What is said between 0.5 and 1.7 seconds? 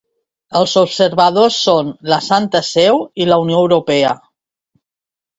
Els observadors